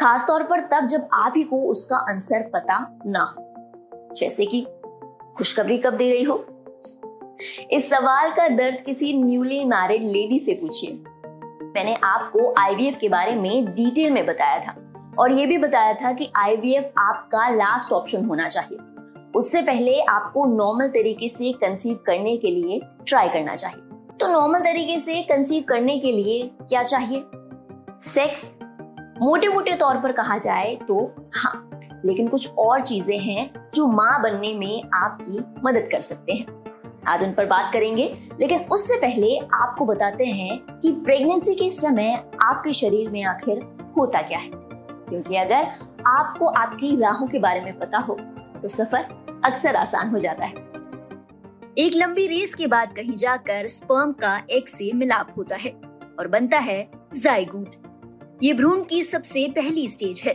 [0.00, 3.44] खास तौर पर तब जब आप ही को उसका आंसर पता ना हो,
[4.16, 4.66] जैसे कि
[5.36, 6.44] खुशखबरी कब दे रही हो।
[7.72, 10.92] इस सवाल का दर्द किसी न्यूली मैरिड लेडी से पूछिए।
[11.74, 14.74] मैंने आपको आईवीएफ के बारे में डिटेल में बताया था,
[15.18, 18.78] और ये भी बताया था कि आईवीएफ आपका लास्ट ऑप्शन होना चाहिए।
[19.36, 24.60] उससे पहले आपको नॉर्मल तरीके से कंसीव करने के लिए ट्राई करना चाहिए। तो नॉर्मल
[24.60, 27.24] तरीके से कंसीव करने के लिए क्या चाहिए?
[28.02, 28.52] सेक्स
[29.22, 30.94] मोटे मोटे तौर पर कहा जाए तो
[31.36, 36.46] हाँ लेकिन कुछ और चीज़ें हैं जो माँ बनने में आपकी मदद कर सकते हैं।
[37.06, 38.06] आज उन पर बात करेंगे,
[38.40, 42.12] लेकिन उससे पहले आपको बताते हैं कि प्रेगनेंसी के समय
[42.42, 43.62] आपके शरीर में आखिर
[43.96, 45.70] होता क्या है। क्योंकि अगर
[46.06, 48.14] आपको आपकी राहों के बारे में पता हो
[48.62, 49.06] तो सफ़र
[49.44, 50.54] अक्सर आसान हो जाता है।
[51.78, 55.74] एक लंबी रेस के बाद कहीं जाकर स्पर्म का एक से मिलाप होता है
[56.18, 57.80] और बनता है जाइगूट
[58.42, 60.32] ये भ्रूण की सबसे पहली स्टेज है।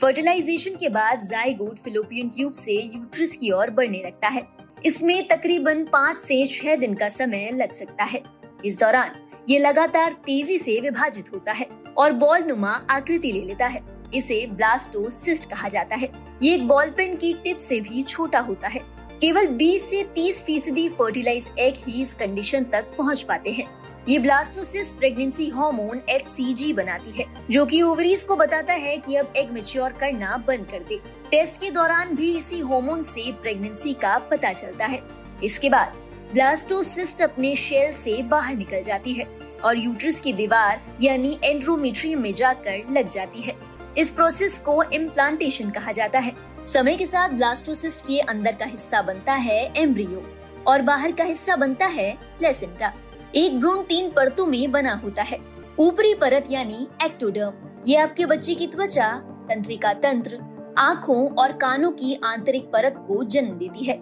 [0.00, 4.46] फर्टिलाइजेशन के बाद जाइगोट फिलोपियन ट्यूब से यूट्रस की ओर बढ़ने लगता है।
[4.86, 8.22] इसमें तकरीबन पाँच से छह दिन का समय लग सकता है।
[8.64, 9.14] इस दौरान
[9.48, 13.82] ये लगातार तेज़ी से विभाजित होता है और बॉल नुमा आकृति ले लेता है।
[14.14, 16.12] इसे ब्लास्टोसिस्ट कहा जाता है।
[16.42, 18.80] ये एक बॉल पेन की टिप से भी छोटा होता है।
[19.20, 23.77] केवल 20 से 30 फ़ीसदी फर्टिलाइज एग ही इस कंडीशन तक पहुँच पाते हैं।
[24.08, 29.32] ये ब्लास्टोसिस प्रेगनेंसी हार्मोन एच बनाती है, जो कि ओवरीज को बताता है कि अब
[29.36, 31.00] एग मेच्योर करना बंद कर दे।
[31.30, 35.00] टेस्ट के दौरान भी इसी हार्मोन से प्रेगनेंसी का पता चलता है।
[35.44, 35.92] इसके बाद,
[36.32, 39.26] ब्लास्टोसिस्ट अपने शेल से बाहर निकल जाती है
[39.64, 43.56] और यूट्रस की दीवार, यानी एंड्रोमेट्रियम में जाकर लग जाती है।
[43.98, 46.32] इस प्रोसेस को इम्प्लांटेशन कहा जाता है।
[46.66, 50.24] समय के साथ ब्लास्टोसिस्ट के अंदर का हिस्सा बनता है एम्ब्रियो
[50.66, 52.92] और बाहर का हिस्सा बनता है प्लेसेंटा।
[53.34, 55.38] एक भ्रूण तीन परतों में बना होता है।
[55.78, 59.08] ऊपरी परत यानी एक्टोडर्म ये आपके बच्चे की त्वचा,
[59.48, 60.38] तंत्रिका तंत्र,
[60.78, 63.98] आँखों और कानों की आंतरिक परत को जन्म देती है।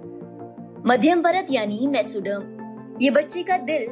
[0.87, 3.89] मध्यम परत यानी मेसोडर्म ये बच्चे का दिल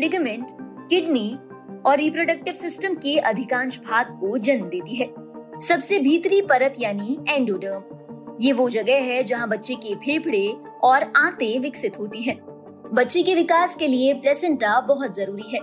[0.00, 0.46] लिगामेंट
[0.90, 1.38] किडनी
[1.86, 5.12] और रिप्रोडक्टिव सिस्टम के अधिकांश भाग को जन्म देती है।
[5.60, 10.48] सबसे भीतरी परत यानी एंडोडर्म ये वो जगह है जहाँ बच्चे के फेफड़े
[10.82, 12.47] और आते विकसित होती हैं।
[12.94, 15.60] बच्चे के विकास के लिए प्लेसेंटा बहुत ज़रूरी है।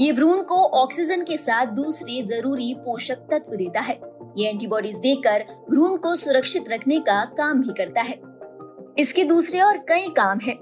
[0.00, 3.94] ये भ्रूण को ऑक्सीजन के साथ दूसरे ज़रूरी पोषक तत्व देता है।
[4.38, 8.18] ये एंटीबॉडीज देकर भ्रूण को सुरक्षित रखने का काम भी करता है।
[8.98, 10.58] इसके दूसरे और कई काम हैं,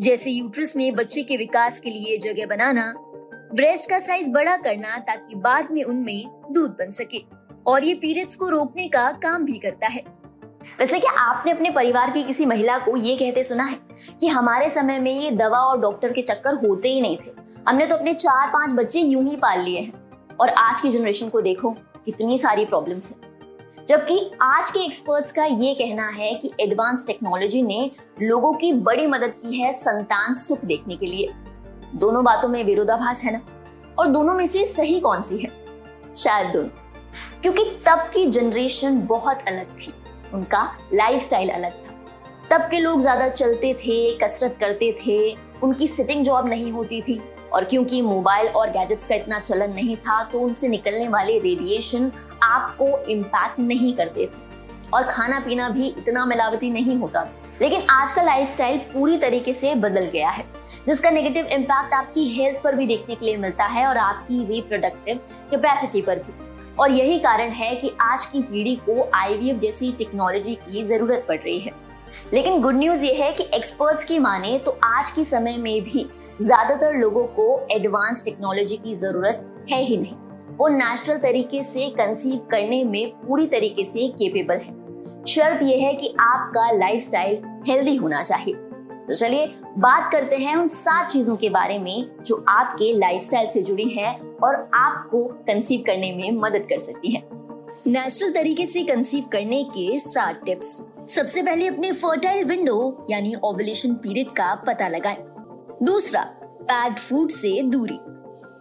[0.00, 2.92] जैसे यूट्रस में बच्चे के विकास के लिए जगह बनाना
[3.54, 7.24] ब्रेस्ट का साइज़ बड़ा करना ताकि बाद में उनमें दूध बन सके।
[7.66, 10.04] और ये पीरियड्स को रोकने का काम भी करता है।
[10.78, 13.78] वैसे क्या आपने अपने परिवार की किसी महिला को ये कहते सुना है
[14.20, 17.30] कि हमारे समय में ये दवा और डॉक्टर के चक्कर होते ही नहीं थे?
[17.68, 20.02] हमने तो अपने चार पाँच बच्चे यूँ ही पाल लिए हैं।
[20.40, 21.70] और आज की जनरेशन को देखो,
[22.04, 23.32] कितनी सारी प्रॉब्लम्स हैं।
[23.88, 27.90] जबकि आज के एक्सपर्ट्स का ये कहना है कि एडवांस टेक्नोलॉजी ने
[28.22, 31.28] लोगों की बड़ी मदद की है संतान सुख देखने के लिए।
[31.94, 33.40] दोनों बातों में विरोधाभास है ना?
[33.98, 35.48] और दोनों में से सही कौन सी है?
[36.14, 36.68] शायद दोनों।
[37.42, 39.94] क्योंकि तब की जनरेशन बहुत अलग थी।
[40.34, 40.62] उनका
[40.94, 41.90] लाइफस्टाइल अलग था।
[42.50, 47.20] तब के लोग ज़्यादा चलते थे, कसरत करते थे, उनकी सिटिंग जॉब नहीं होती थी।
[47.52, 52.10] और क्योंकि मोबाइल और गैजेट्स का इतना चलन नहीं था तो उनसे निकलने वाले रेडिएशन
[52.42, 54.50] आपको इम्पैक्ट नहीं करते थे।
[54.94, 59.52] और खाना पीना भी इतना मिलावटी नहीं होता था। लेकिन आज का लाइफस्टाइल पूरी तरीके
[59.52, 60.44] से बदल गया है,
[60.86, 65.20] जिसका नेगेटिव इम्पैक्ट आपकी हेल्थ पर भी देखने के लिए मिलता है और आपकी रिप्रोडक्टिव
[65.50, 66.32] कैपेसिटी पर भी।
[66.78, 71.36] और यही कारण है कि आज की पीढ़ी को आईवीएफ जैसी टेक्नोलॉजी की ज़रूरत पड़
[71.36, 71.72] रही है।
[72.32, 76.06] लेकिन गुड न्यूज़ ये है कि एक्सपर्ट्स की माने तो आज के समय में भी
[76.42, 80.14] ज़्यादातर लोगों को एडवांस टेक्नोलॉजी की ज़रूरत है ही नहीं।
[80.56, 85.92] वो नेचुरल तरीके से कंसीव करने में पूरी तरीके से केपेबल है। शर्त यह है
[85.94, 89.46] कि आपका लाइफस्टाइल हेल्दी होना चाहिए। तो चलिए,
[89.78, 94.12] बात करते हैं उन सात चीज़ों के बारे में जो आपके लाइफस्टाइल से जुड़ी है
[94.42, 97.22] और आपको कंसीव करने में मदद कर सकती है।
[97.86, 100.76] नेचुरल तरीके से कंसीव करने के सात टिप्स
[101.08, 105.16] सबसे पहले अपने फर्टाइल विंडो यानी ओवुलेशन पीरियड का पता लगाएँ।
[105.82, 106.22] दूसरा
[106.62, 107.98] पैड फ़ूड से दूरी।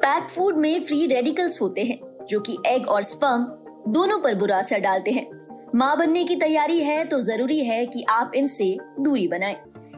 [0.01, 1.99] पैड फ़ूड में फ्री रेडिकल्स होते हैं,
[2.29, 3.43] जो कि एग और स्पर्म
[3.91, 5.29] दोनों पर बुरा असर डालते हैं।
[5.75, 9.55] माँ बनने की तैयारी है तो ज़रूरी है कि आप इनसे दूरी बनाएँ।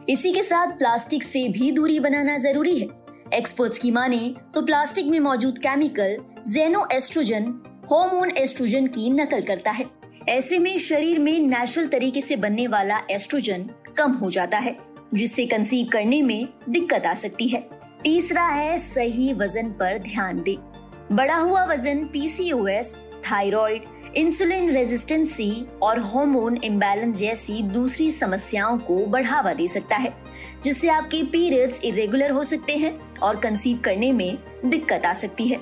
[0.08, 2.86] इसी के साथ प्लास्टिक से भी दूरी बनाना ज़रूरी है।
[3.34, 6.16] एक्सपर्ट्स की माने तो प्लास्टिक में मौजूद केमिकल
[6.48, 7.44] जेनो एस्ट्रोजन
[7.90, 9.84] होमोन एस्ट्रोजन की नकल करता है।
[10.28, 14.76] ऐसे में शरीर में नेचुरल तरीके से बनने वाला एस्ट्रोजन कम हो जाता है,
[15.14, 17.60] जिससे कंसीव करने में दिक्कत आ सकती है।
[18.02, 20.56] तीसरा है सही वज़न पर ध्यान दे।
[21.12, 22.98] बढ़ा हुआ वज़न पीसीओएस
[23.30, 23.84] थायराइड
[24.16, 25.50] इंसुलिन रेजिस्टेंसी
[25.82, 30.12] और हार्मोन इम्बैलेंस जैसी दूसरी समस्याओं को बढ़ावा दे सकता है।
[30.64, 35.60] जिससे आपके पीरियड्स इरेगुलर हो सकते हैं और कंसीव करने में दिक्कत आ सकती है।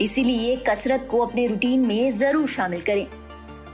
[0.00, 3.06] इसीलिए कसरत को अपने रूटीन में ज़रूर शामिल करें।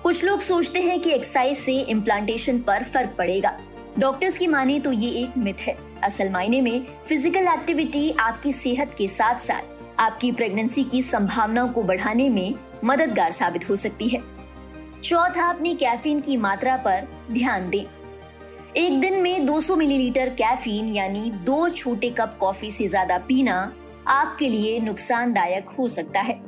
[0.03, 3.57] कुछ लोग सोचते हैं कि एक्सरसाइज से इम्प्लांटेशन पर फ़र्क पड़ेगा।
[3.99, 8.95] डॉक्टर्स की माने तो ये एक मिथ है। असल मायने में फ़िज़िकल एक्टिविटी आपकी सेहत
[8.99, 12.55] के साथ साथ आपकी प्रेगनेंसी की संभावनाओं को बढ़ाने में
[12.85, 14.21] मददगार साबित हो सकती है।
[15.03, 17.85] चौथा, अपनी कैफीन की मात्रा पर ध्यान दें।
[18.77, 23.55] एक दिन में 200 मिलीलीटर कैफीन, यानी दो छोटे कप कॉफ़ी से ज़्यादा पीना
[24.09, 26.39] आपके लिए नुकसानदायक हो सकता है।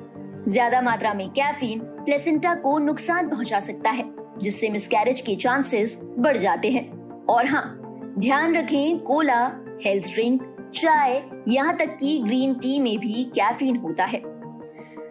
[0.49, 4.05] ज़्यादा मात्रा में कैफीन प्लेसेंटा को नुकसान पहुँचा सकता है,
[4.39, 6.91] जिससे मिसकैरेज के चांसेस बढ़ जाते हैं।
[7.27, 7.65] और हाँ
[8.19, 9.41] ध्यान रखें कोला
[9.85, 10.43] हेल्थ ड्रिंक
[10.75, 14.23] चाय, यहाँ तक कि ग्रीन टी में भी कैफीन होता है।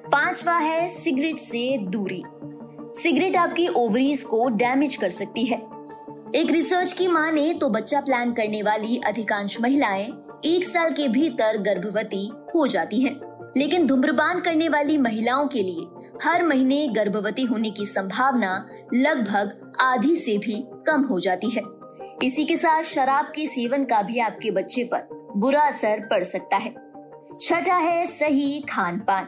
[0.08, 2.24] पांचवा है सिगरेट से दूरी।
[2.96, 5.71] सिगरेट आपकी ओवरीज को डैमेज कर सकती है।
[6.36, 10.06] एक रिसर्च की माने तो बच्चा प्लान करने वाली अधिकांश महिलाएँ
[10.46, 13.20] एक साल के भीतर गर्भवती हो जाती हैं।
[13.58, 15.86] लेकिन धूम्रपान करने वाली महिलाओं के लिए
[16.24, 21.62] हर महीने गर्भवती होने की संभावना लगभग आधी से भी कम हो जाती है।
[22.24, 26.58] इसी के साथ शराब के सेवन का भी आपके बच्चे पर बुरा असर पड़ सकता
[26.58, 26.76] है।
[27.40, 29.28] छठा है सही खान पान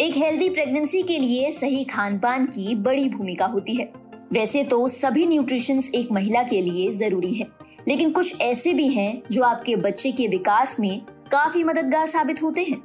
[0.00, 4.86] एक हेल्दी प्रेगनेंसी के लिए सही खान पान की बड़ी भूमिका होती है। वैसे तो
[4.88, 7.46] सभी न्यूट्रिशंस एक महिला के लिए ज़रूरी है।
[7.88, 11.00] लेकिन कुछ ऐसे भी हैं जो आपके बच्चे के विकास में
[11.32, 12.82] काफ़ी मददगार साबित होते हैं।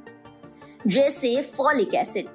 [0.86, 2.26] जैसे फॉलिक एसिड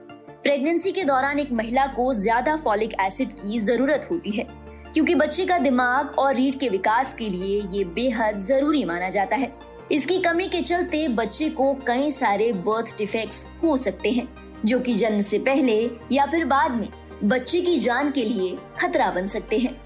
[0.44, 4.48] प्रेगनेंसी के दौरान एक महिला को ज़्यादा फॉलिक एसिड की ज़रूरत होती है,
[4.94, 9.36] क्योंकि बच्चे का दिमाग और रीढ़ के विकास के लिए ये बेहद ज़रूरी माना जाता
[9.36, 9.52] है।
[9.92, 14.28] इसकी कमी के चलते बच्चे को कई सारे बर्थ डिफेक्ट्स हो सकते हैं,
[14.66, 15.80] जो कि जन्म से पहले
[16.12, 16.90] या फिर बाद में।
[17.24, 19.82] बच्चे की जान के लिए खतरा बन सकते हैं।